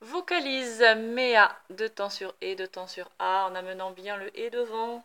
[0.00, 4.48] Vocalise Méa, deux temps sur E, deux temps sur A, en amenant bien le E
[4.50, 5.02] devant.